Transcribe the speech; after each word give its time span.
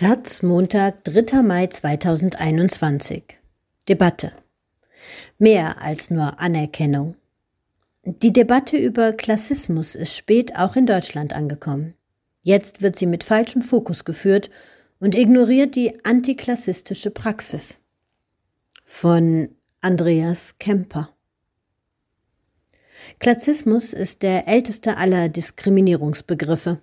Taz, 0.00 0.44
Montag, 0.44 1.02
3. 1.06 1.42
Mai 1.42 1.66
2021. 1.66 3.36
Debatte. 3.88 4.30
Mehr 5.38 5.82
als 5.82 6.10
nur 6.10 6.38
Anerkennung. 6.38 7.16
Die 8.04 8.32
Debatte 8.32 8.76
über 8.76 9.12
Klassismus 9.12 9.96
ist 9.96 10.16
spät 10.16 10.54
auch 10.54 10.76
in 10.76 10.86
Deutschland 10.86 11.32
angekommen. 11.32 11.94
Jetzt 12.42 12.80
wird 12.80 12.96
sie 12.96 13.06
mit 13.06 13.24
falschem 13.24 13.60
Fokus 13.60 14.04
geführt 14.04 14.50
und 15.00 15.16
ignoriert 15.16 15.74
die 15.74 16.04
antiklassistische 16.04 17.10
Praxis. 17.10 17.80
Von 18.84 19.48
Andreas 19.80 20.60
Kemper. 20.60 21.10
Klassismus 23.18 23.92
ist 23.92 24.22
der 24.22 24.46
älteste 24.46 24.96
aller 24.96 25.28
Diskriminierungsbegriffe. 25.28 26.80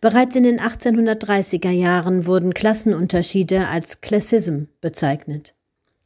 Bereits 0.00 0.36
in 0.36 0.42
den 0.42 0.60
1830er 0.60 1.70
Jahren 1.70 2.26
wurden 2.26 2.54
Klassenunterschiede 2.54 3.68
als 3.68 4.00
Classism 4.00 4.64
bezeichnet. 4.80 5.54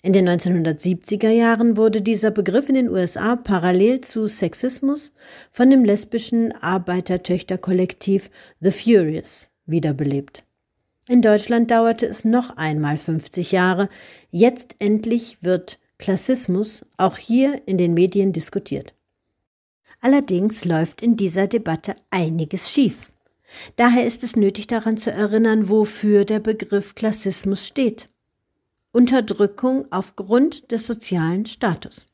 In 0.01 0.13
den 0.13 0.29
1970er 0.29 1.31
Jahren 1.31 1.77
wurde 1.77 2.01
dieser 2.03 2.31
Begriff 2.31 2.69
in 2.69 2.77
den 2.77 2.89
USA 2.89 3.35
parallel 3.35 4.01
zu 4.01 4.27
Sexismus 4.27 5.13
von 5.51 5.71
dem 5.71 5.85
lesbischen 5.85 6.53
Arbeitertöchterkollektiv 6.53 8.31
The 8.61 8.71
Furious 8.71 9.51
wiederbelebt. 9.67 10.45
In 11.09 11.21
Deutschland 11.21 11.71
dauerte 11.71 12.07
es 12.07 12.25
noch 12.25 12.57
einmal 12.57 12.97
50 12.97 13.51
Jahre. 13.51 13.89
Jetzt 14.31 14.77
endlich 14.79 15.39
wird 15.43 15.79
Klassismus 15.99 16.85
auch 16.97 17.17
hier 17.17 17.63
in 17.67 17.77
den 17.77 17.95
Medien 17.95 18.33
diskutiert. 18.33 18.95
Allerdings 20.01 20.65
läuft 20.65 21.03
in 21.03 21.17
dieser 21.17 21.49
Debatte 21.49 21.97
einiges 22.11 22.71
schief. 22.71 23.11
Daher 23.77 24.07
ist 24.07 24.23
es 24.25 24.37
nötig 24.37 24.67
daran 24.67 24.97
zu 24.97 25.11
erinnern, 25.11 25.69
wofür 25.69 26.25
der 26.25 26.41
Begriff 26.41 26.95
Klassismus 26.95 27.67
steht. 27.67 28.09
Unterdrückung 28.93 29.87
aufgrund 29.91 30.71
des 30.73 30.87
sozialen 30.87 31.47
Status. 31.47 32.07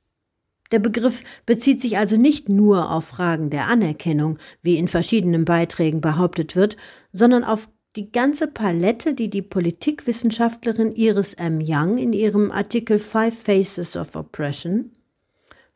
Der 0.70 0.78
Begriff 0.78 1.22
bezieht 1.46 1.80
sich 1.80 1.98
also 1.98 2.16
nicht 2.16 2.48
nur 2.48 2.90
auf 2.90 3.04
Fragen 3.04 3.50
der 3.50 3.68
Anerkennung, 3.68 4.38
wie 4.62 4.76
in 4.76 4.88
verschiedenen 4.88 5.44
Beiträgen 5.44 6.00
behauptet 6.00 6.56
wird, 6.56 6.76
sondern 7.12 7.44
auf 7.44 7.68
die 7.96 8.10
ganze 8.10 8.48
Palette, 8.48 9.14
die 9.14 9.30
die 9.30 9.42
Politikwissenschaftlerin 9.42 10.92
Iris 10.92 11.34
M. 11.34 11.60
Young 11.62 11.98
in 11.98 12.12
ihrem 12.12 12.50
Artikel 12.50 12.98
Five 12.98 13.40
Faces 13.40 13.96
of 13.96 14.16
Oppression 14.16 14.90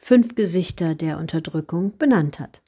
Fünf 0.00 0.34
Gesichter 0.34 0.94
der 0.94 1.18
Unterdrückung 1.18 1.96
benannt 1.98 2.38
hat. 2.38 2.62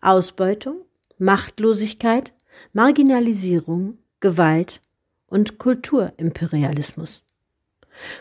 Ausbeutung, 0.00 0.76
Machtlosigkeit, 1.24 2.34
Marginalisierung, 2.74 3.96
Gewalt 4.20 4.82
und 5.26 5.58
Kulturimperialismus. 5.58 7.22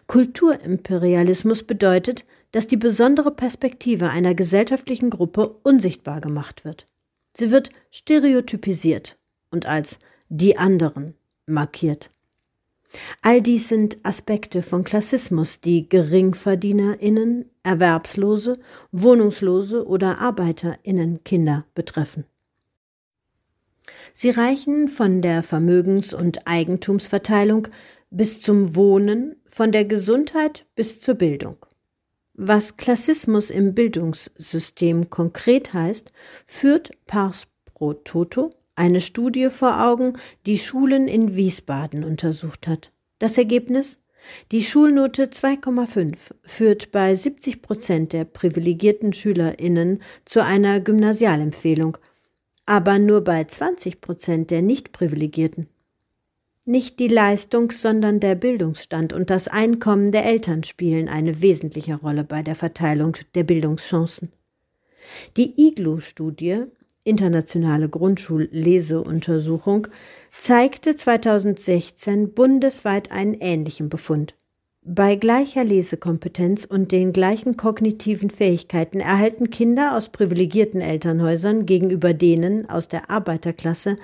Kulturimperialismus 0.07 1.63
bedeutet, 1.63 2.23
dass 2.53 2.67
die 2.67 2.77
besondere 2.77 3.31
Perspektive 3.31 4.09
einer 4.09 4.33
gesellschaftlichen 4.33 5.09
Gruppe 5.09 5.49
unsichtbar 5.63 6.21
gemacht 6.21 6.63
wird. 6.63 6.85
Sie 7.35 7.51
wird 7.51 7.71
stereotypisiert 7.91 9.17
und 9.51 9.65
als 9.65 9.99
die 10.29 10.57
anderen 10.57 11.15
markiert. 11.45 12.09
All 13.21 13.41
dies 13.41 13.67
sind 13.67 13.97
Aspekte 14.03 14.61
von 14.61 14.85
Klassismus, 14.85 15.59
die 15.59 15.89
Geringverdienerinnen, 15.89 17.49
Erwerbslose, 17.63 18.59
Wohnungslose 18.93 19.85
oder 19.85 20.19
Arbeiterinnen 20.19 21.21
Kinder 21.25 21.65
betreffen. 21.75 22.23
Sie 24.13 24.29
reichen 24.29 24.89
von 24.89 25.21
der 25.21 25.41
Vermögens- 25.41 26.13
und 26.13 26.47
Eigentumsverteilung 26.47 27.67
bis 28.11 28.41
zum 28.41 28.75
Wohnen, 28.75 29.35
von 29.45 29.71
der 29.71 29.85
Gesundheit 29.85 30.65
bis 30.75 31.01
zur 31.01 31.15
Bildung. 31.15 31.57
Was 32.35 32.77
Klassismus 32.77 33.49
im 33.49 33.73
Bildungssystem 33.73 35.09
konkret 35.09 35.73
heißt, 35.73 36.11
führt 36.45 36.91
Pars 37.05 37.47
pro 37.73 37.93
Toto 37.93 38.51
eine 38.75 39.01
Studie 39.01 39.49
vor 39.49 39.83
Augen, 39.83 40.13
die 40.45 40.57
Schulen 40.57 41.07
in 41.07 41.35
Wiesbaden 41.35 42.03
untersucht 42.03 42.67
hat. 42.67 42.91
Das 43.19 43.37
Ergebnis? 43.37 43.99
Die 44.51 44.63
Schulnote 44.63 45.25
2,5 45.25 46.15
führt 46.43 46.91
bei 46.91 47.13
70 47.13 47.61
Prozent 47.61 48.13
der 48.13 48.25
privilegierten 48.25 49.11
SchülerInnen 49.11 50.01
zu 50.23 50.43
einer 50.43 50.79
Gymnasialempfehlung– 50.79 51.97
aber 52.65 52.99
nur 52.99 53.21
bei 53.21 53.43
20 53.43 54.01
Prozent 54.01 54.51
der 54.51 54.61
Nichtprivilegierten. 54.61 55.67
Nicht 56.65 56.99
die 56.99 57.09
Leistung, 57.09 57.71
sondern 57.71 58.21
der 58.21 58.35
Bildungsstand 58.35 59.11
und 59.11 59.29
das 59.29 59.49
Einkommen 59.49 60.13
der 60.13 60.25
Eltern 60.25 60.63
spielen 60.63 61.09
eine 61.09 61.41
wesentliche 61.41 61.95
Rolle 61.95 62.23
bei 62.23 62.41
der 62.41 62.55
Verteilung 62.55 63.17
der 63.35 63.43
Bildungschancen. 63.43 64.31
Die 65.35 65.67
IGLU-Studie, 65.67 66.61
Internationale 67.03 67.89
Grundschulleseuntersuchung, 67.89 69.89
zeigte 70.37 70.95
2016 70.95 72.33
bundesweit 72.33 73.11
einen 73.11 73.33
ähnlichen 73.33 73.89
Befund. 73.89 74.35
Bei 74.85 75.15
gleicher 75.15 75.63
Lesekompetenz 75.63 76.65
und 76.65 76.91
den 76.91 77.13
gleichen 77.13 77.55
kognitiven 77.55 78.29
Fähigkeiten 78.29 78.99
erhalten 78.99 79.49
Kinder 79.49 79.95
aus 79.95 80.09
privilegierten 80.09 80.81
Elternhäusern 80.81 81.65
gegenüber 81.65 82.13
denen 82.13 82.69
aus 82.69 82.89
der 82.89 83.09
Arbeiterklasse 83.09 83.95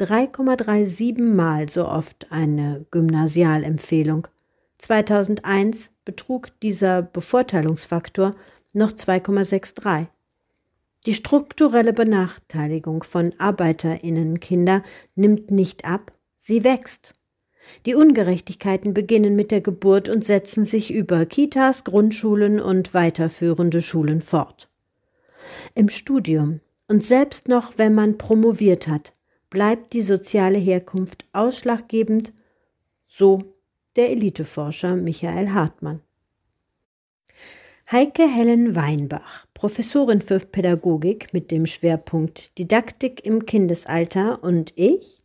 3,37 0.00 1.22
Mal 1.22 1.68
so 1.68 1.86
oft 1.86 2.32
eine 2.32 2.86
Gymnasialempfehlung. 2.90 4.26
2001 4.78 5.90
betrug 6.06 6.48
dieser 6.60 7.02
Bevorteilungsfaktor 7.02 8.34
noch 8.72 8.92
2,63. 8.92 10.06
Die 11.04 11.14
strukturelle 11.14 11.92
Benachteiligung 11.92 13.02
von 13.02 13.34
Arbeiterinnenkinder 13.36 14.82
nimmt 15.14 15.50
nicht 15.50 15.84
ab, 15.84 16.12
sie 16.38 16.64
wächst. 16.64 17.15
Die 17.84 17.94
Ungerechtigkeiten 17.94 18.94
beginnen 18.94 19.36
mit 19.36 19.50
der 19.50 19.60
Geburt 19.60 20.08
und 20.08 20.24
setzen 20.24 20.64
sich 20.64 20.92
über 20.92 21.26
Kitas, 21.26 21.84
Grundschulen 21.84 22.60
und 22.60 22.94
weiterführende 22.94 23.82
Schulen 23.82 24.22
fort. 24.22 24.68
Im 25.74 25.88
Studium 25.88 26.60
und 26.88 27.02
selbst 27.02 27.48
noch, 27.48 27.78
wenn 27.78 27.94
man 27.94 28.18
promoviert 28.18 28.88
hat, 28.88 29.12
bleibt 29.50 29.92
die 29.92 30.02
soziale 30.02 30.58
Herkunft 30.58 31.24
ausschlaggebend, 31.32 32.32
so 33.06 33.56
der 33.96 34.10
Eliteforscher 34.10 34.96
Michael 34.96 35.50
Hartmann. 35.52 36.00
Heike 37.90 38.28
Helen 38.28 38.74
Weinbach, 38.74 39.46
Professorin 39.54 40.20
für 40.20 40.40
Pädagogik 40.40 41.32
mit 41.32 41.52
dem 41.52 41.66
Schwerpunkt 41.66 42.58
Didaktik 42.58 43.24
im 43.24 43.46
Kindesalter 43.46 44.42
und 44.42 44.72
ich 44.74 45.24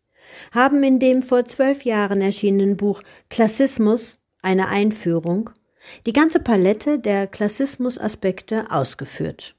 haben 0.52 0.84
in 0.84 1.00
dem 1.00 1.24
vor 1.24 1.46
zwölf 1.46 1.84
Jahren 1.84 2.22
erschienenen 2.22 2.78
Buch 2.78 3.02
Klassismus 3.30 4.20
eine 4.42 4.68
Einführung 4.68 5.52
die 6.06 6.14
ganze 6.14 6.40
Palette 6.40 7.00
der 7.00 7.28
Klassismusaspekte 7.28 8.70
ausgeführt. 8.70 9.56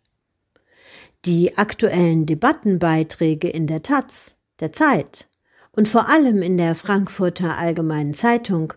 Die 1.25 1.56
aktuellen 1.56 2.27
Debattenbeiträge 2.27 3.49
in 3.49 3.66
der 3.66 3.82
Taz, 3.82 4.37
der 4.61 4.72
Zeit 4.72 5.28
und 5.72 5.88
vor 5.88 6.09
allem 6.09 6.43
in 6.43 6.56
der 6.56 6.75
Frankfurter 6.75 7.56
Allgemeinen 7.56 8.15
Zeitung 8.15 8.75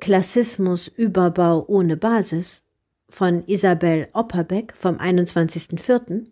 Klassismus 0.00 0.88
Überbau 0.88 1.64
ohne 1.66 1.96
Basis 1.96 2.62
von 3.08 3.44
Isabel 3.46 4.08
Opperbeck 4.12 4.74
vom 4.76 4.96
21.04. 4.96 6.26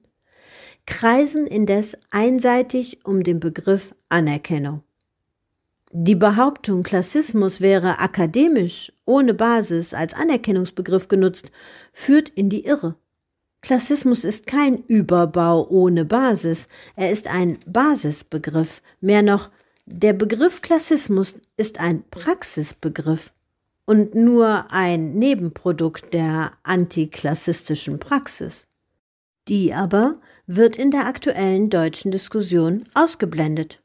kreisen 0.84 1.46
indes 1.46 1.96
einseitig 2.10 3.04
um 3.04 3.22
den 3.24 3.40
Begriff 3.40 3.94
Anerkennung. 4.08 4.82
Die 5.92 6.16
Behauptung, 6.16 6.82
Klassismus 6.82 7.60
wäre 7.60 8.00
akademisch, 8.00 8.92
ohne 9.04 9.34
Basis, 9.34 9.94
als 9.94 10.14
Anerkennungsbegriff 10.14 11.08
genutzt, 11.08 11.52
führt 11.92 12.28
in 12.30 12.48
die 12.48 12.64
Irre. 12.64 12.96
Klassismus 13.62 14.24
ist 14.24 14.46
kein 14.46 14.84
Überbau 14.84 15.66
ohne 15.68 16.04
Basis, 16.04 16.68
er 16.96 17.10
ist 17.10 17.28
ein 17.28 17.58
Basisbegriff. 17.66 18.82
Mehr 19.00 19.22
noch, 19.22 19.50
der 19.86 20.12
Begriff 20.12 20.62
Klassismus 20.62 21.36
ist 21.56 21.80
ein 21.80 22.04
Praxisbegriff 22.10 23.32
und 23.84 24.14
nur 24.14 24.70
ein 24.72 25.14
Nebenprodukt 25.14 26.12
der 26.12 26.52
antiklassistischen 26.64 27.98
Praxis. 28.00 28.66
Die 29.48 29.72
aber 29.72 30.20
wird 30.46 30.76
in 30.76 30.90
der 30.90 31.06
aktuellen 31.06 31.70
deutschen 31.70 32.10
Diskussion 32.10 32.84
ausgeblendet. 32.94 33.80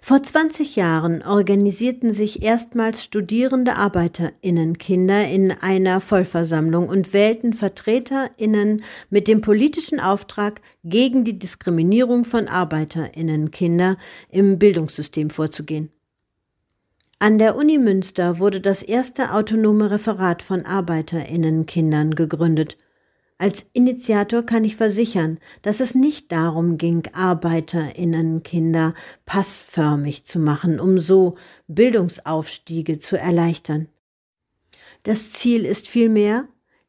Vor 0.00 0.22
20 0.22 0.76
Jahren 0.76 1.22
organisierten 1.22 2.12
sich 2.12 2.42
erstmals 2.42 3.04
studierende 3.04 3.76
Arbeiterinnenkinder 3.76 5.28
in 5.28 5.50
einer 5.52 6.00
Vollversammlung 6.00 6.88
und 6.88 7.12
wählten 7.12 7.52
Vertreterinnen 7.52 8.84
mit 9.10 9.28
dem 9.28 9.40
politischen 9.40 10.00
Auftrag, 10.00 10.60
gegen 10.84 11.24
die 11.24 11.38
Diskriminierung 11.38 12.24
von 12.24 12.48
Arbeiterinnenkinder 12.48 13.96
im 14.30 14.58
Bildungssystem 14.58 15.30
vorzugehen. 15.30 15.90
An 17.18 17.38
der 17.38 17.54
Uni 17.54 17.78
Münster 17.78 18.40
wurde 18.40 18.60
das 18.60 18.82
erste 18.82 19.32
autonome 19.32 19.92
Referat 19.92 20.42
von 20.42 20.66
Arbeiterinnen-Kindern 20.66 22.16
gegründet. 22.16 22.76
Als 23.42 23.66
Initiator 23.72 24.44
kann 24.44 24.62
ich 24.62 24.76
versichern, 24.76 25.40
dass 25.62 25.80
es 25.80 25.96
nicht 25.96 26.30
darum 26.30 26.78
ging, 26.78 27.02
Arbeiterinnen-Kinder 27.12 28.94
passförmig 29.26 30.24
zu 30.24 30.38
machen, 30.38 30.78
um 30.78 31.00
so 31.00 31.34
Bildungsaufstiege 31.66 33.00
zu 33.00 33.18
erleichtern. 33.18 33.88
Das 35.02 35.32
Ziel 35.32 35.64
ist 35.64 35.88
vielmehr, 35.88 36.46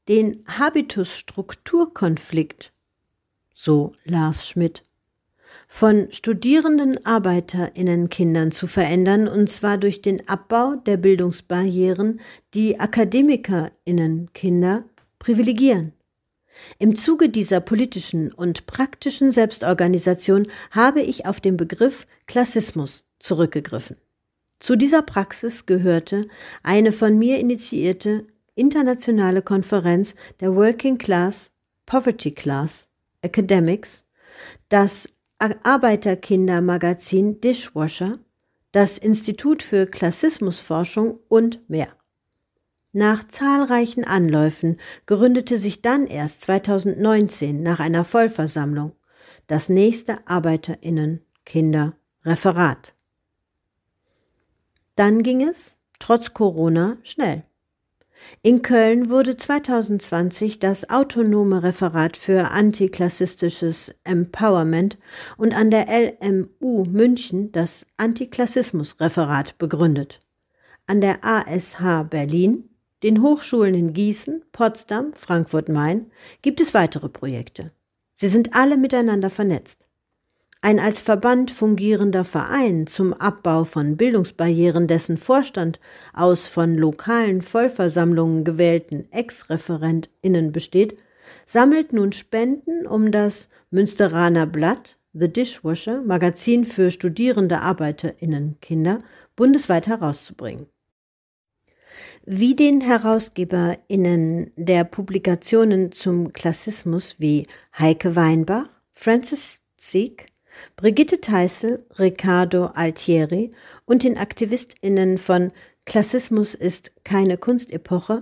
den 0.08 0.46
Habitus-Strukturkonflikt, 0.46 2.72
so 3.56 3.94
Lars 4.06 4.48
Schmidt, 4.48 4.84
von 5.68 6.10
studierenden 6.12 7.04
Arbeiterinnen-Kindern 7.04 8.52
zu 8.52 8.68
verändern, 8.68 9.28
und 9.28 9.50
zwar 9.50 9.80
durch 9.80 10.04
den 10.04 10.30
Abbau 10.30 10.76
der 10.76 10.98
Bildungsbarrieren, 10.98 12.20
die 12.54 12.80
Akademikerinnen-Kinder 12.80 14.84
privilegieren. 15.18 15.94
Im 16.80 16.96
Zuge 16.96 17.30
dieser 17.30 17.60
politischen 17.60 18.32
und 18.32 18.66
praktischen 18.66 19.32
Selbstorganisation 19.32 20.48
habe 20.72 21.02
ich 21.02 21.26
auf 21.26 21.42
den 21.42 21.58
Begriff 21.58 22.08
Klassismus 22.28 23.06
zurückgegriffen. 23.20 23.98
Zu 24.60 24.76
dieser 24.76 25.02
Praxis 25.02 25.66
gehörte 25.66 26.28
eine 26.62 26.92
von 26.92 27.18
mir 27.18 27.40
initiierte 27.40 28.28
internationale 28.56 29.42
Konferenz 29.42 30.16
der 30.40 30.56
Working 30.56 30.98
Class, 30.98 31.52
Poverty 31.86 32.32
Class, 32.32 32.88
Academics, 33.22 34.06
das 34.70 35.10
Arbeiterkindermagazin 35.40 37.42
Dishwasher, 37.42 38.20
das 38.72 38.98
Institut 38.98 39.64
für 39.64 39.86
Klassismusforschung 39.86 41.20
und 41.28 41.70
mehr. 41.70 41.90
Nach 42.96 43.28
zahlreichen 43.28 44.06
Anläufen 44.06 44.78
gründete 45.08 45.58
sich 45.58 45.82
dann 45.82 46.06
erst 46.06 46.42
2019 46.42 47.64
nach 47.64 47.80
einer 47.80 48.06
Vollversammlung 48.06 48.94
das 49.48 49.68
nächste 49.68 50.28
Arbeiterinnen 50.28 51.26
Kinder 51.44 51.98
Referat. 52.24 52.94
Dann 54.96 55.24
ging 55.24 55.42
es, 55.42 55.80
trotz 55.98 56.36
Corona, 56.36 56.98
schnell. 57.02 57.44
In 58.44 58.62
Köln 58.62 59.10
wurde 59.10 59.36
2020 59.36 60.60
das 60.60 60.90
autonome 60.92 61.64
Referat 61.64 62.16
für 62.16 62.52
antiklassistisches 62.52 63.94
Empowerment 64.04 65.00
und 65.36 65.58
an 65.58 65.72
der 65.72 65.88
LMU 65.88 66.86
München 66.86 67.52
das 67.52 67.88
Antiklassismus-Referat 67.98 69.58
begründet. 69.58 70.20
An 70.86 71.02
der 71.02 71.26
ASH 71.26 72.04
Berlin 72.10 72.70
den 73.04 73.22
Hochschulen 73.22 73.76
in 73.76 73.94
Gießen, 73.94 74.44
Potsdam, 74.52 75.14
Frankfurt-Main 75.14 76.08
gibt 76.42 76.62
es 76.62 76.74
weitere 76.74 77.10
Projekte. 77.10 77.72
Sie 78.16 78.30
sind 78.30 78.56
alle 78.56 78.78
miteinander 78.78 79.30
vernetzt. 79.30 79.86
Ein 80.62 80.80
als 80.80 81.02
Verband 81.02 81.52
fungierender 81.52 82.24
Verein 82.24 82.88
zum 82.88 83.14
Abbau 83.14 83.66
von 83.66 83.98
Bildungsbarrieren, 83.98 84.88
dessen 84.88 85.18
Vorstand 85.18 85.82
aus 86.14 86.48
von 86.48 86.78
lokalen 86.78 87.42
Vollversammlungen 87.42 88.46
gewählten 88.46 89.12
Ex-ReferentInnen 89.12 90.54
besteht, 90.54 90.98
sammelt 91.46 91.92
nun 91.92 92.14
Spenden, 92.14 92.88
um 92.88 93.12
das 93.12 93.50
Münsteraner 93.72 94.46
Blatt, 94.46 94.98
The 95.12 95.28
Dishwasher, 95.28 96.02
Magazin 96.02 96.64
für 96.64 96.92
studierende 96.92 97.60
ArbeiterInnen 97.60 98.58
Kinder, 98.62 99.00
bundesweit 99.36 99.88
herauszubringen 99.88 100.68
wie 102.26 102.56
den 102.56 102.82
HerausgeberInnen 102.82 104.52
der 104.56 104.86
Publikationen 104.86 105.92
zum 105.92 106.32
Klassismus 106.32 107.16
wie 107.20 107.48
Heike 107.78 108.16
Weinbach, 108.16 108.70
Francis 108.92 109.62
Sieg, 109.76 110.28
Brigitte 110.76 111.20
Teissel, 111.20 111.86
Riccardo 111.98 112.68
Altieri 112.68 113.52
und 113.86 114.04
den 114.04 114.18
AktivistInnen 114.18 115.18
von 115.18 115.52
Klassismus 115.86 116.56
ist 116.56 116.92
keine 117.04 117.38
Kunstepoche, 117.38 118.22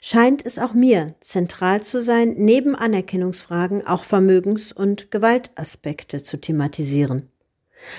scheint 0.00 0.44
es 0.44 0.58
auch 0.58 0.72
mir 0.72 1.14
zentral 1.20 1.82
zu 1.82 2.02
sein, 2.02 2.34
neben 2.36 2.74
Anerkennungsfragen 2.74 3.86
auch 3.86 4.02
Vermögens- 4.02 4.72
und 4.72 5.10
Gewaltaspekte 5.10 6.22
zu 6.22 6.40
thematisieren. 6.40 7.30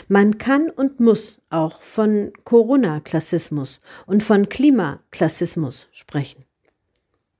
Man 0.07 0.38
kann 0.38 0.69
und 0.69 1.00
muss 1.00 1.39
auch 1.50 1.81
von 1.81 2.31
Corona-Klassismus 2.44 3.80
und 4.06 4.24
von 4.24 4.50
Klimaklassismus 4.50 5.88
sprechen. 5.92 6.45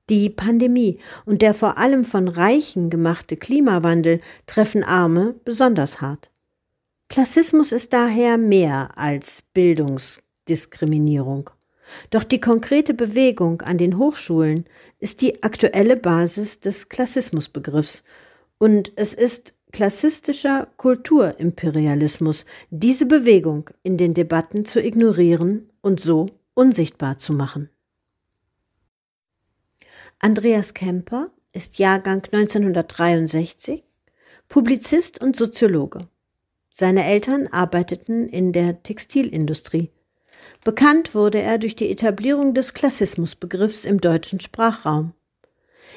Die 0.08 0.30
Pandemie 0.30 0.98
und 1.24 1.42
der 1.42 1.54
vor 1.54 1.78
allem 1.78 2.04
von 2.04 2.28
Reichen 2.28 2.90
gemachte 2.90 3.36
Klimawandel 3.36 4.20
treffen 4.46 4.84
Arme 4.84 5.34
besonders 5.44 6.00
hart. 6.00 6.30
Klassismus 7.08 7.72
ist 7.72 7.92
daher 7.92 8.38
mehr 8.38 8.96
als 8.96 9.42
Bildungsdiskriminierung. 9.54 11.50
Doch 12.10 12.24
die 12.24 12.40
konkrete 12.40 12.94
Bewegung 12.94 13.62
an 13.62 13.78
den 13.78 13.98
Hochschulen 13.98 14.64
ist 14.98 15.20
die 15.20 15.42
aktuelle 15.42 15.96
Basis 15.96 16.60
des 16.60 16.88
Klassismusbegriffs 16.88 18.02
und 18.58 18.92
es 18.96 19.14
ist 19.14 19.54
klassistischer 19.72 20.68
Kulturimperialismus, 20.76 22.44
diese 22.70 23.06
Bewegung 23.06 23.70
in 23.82 23.96
den 23.96 24.14
Debatten 24.14 24.64
zu 24.64 24.80
ignorieren 24.80 25.70
und 25.80 26.00
so 26.00 26.26
unsichtbar 26.54 27.18
zu 27.18 27.32
machen. 27.32 27.70
Andreas 30.18 30.74
Kemper 30.74 31.30
ist 31.52 31.78
Jahrgang 31.78 32.22
1963, 32.30 33.82
Publizist 34.48 35.20
und 35.20 35.34
Soziologe. 35.34 36.08
Seine 36.70 37.04
Eltern 37.04 37.48
arbeiteten 37.48 38.28
in 38.28 38.52
der 38.52 38.82
Textilindustrie. 38.82 39.90
Bekannt 40.64 41.14
wurde 41.14 41.40
er 41.40 41.58
durch 41.58 41.76
die 41.76 41.90
Etablierung 41.90 42.54
des 42.54 42.72
Klassismusbegriffs 42.72 43.84
im 43.84 44.00
deutschen 44.00 44.40
Sprachraum. 44.40 45.12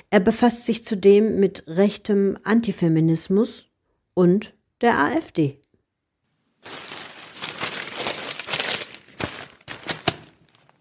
Er 0.09 0.19
befasst 0.19 0.65
sich 0.65 0.85
zudem 0.85 1.39
mit 1.39 1.63
rechtem 1.67 2.37
Antifeminismus 2.43 3.69
und 4.13 4.53
der 4.81 4.99
AfD. 4.99 5.61